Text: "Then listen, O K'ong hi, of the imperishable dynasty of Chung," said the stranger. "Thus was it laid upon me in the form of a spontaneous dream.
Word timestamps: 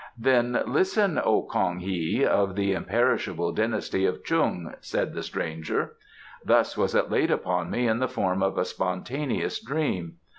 "Then 0.17 0.63
listen, 0.65 1.21
O 1.23 1.43
K'ong 1.43 1.79
hi, 1.83 2.25
of 2.27 2.55
the 2.55 2.73
imperishable 2.73 3.51
dynasty 3.51 4.03
of 4.07 4.23
Chung," 4.23 4.73
said 4.79 5.13
the 5.13 5.21
stranger. 5.21 5.95
"Thus 6.43 6.75
was 6.75 6.95
it 6.95 7.11
laid 7.11 7.29
upon 7.29 7.69
me 7.69 7.87
in 7.87 7.99
the 7.99 8.07
form 8.07 8.41
of 8.41 8.57
a 8.57 8.65
spontaneous 8.65 9.59
dream. 9.63 10.15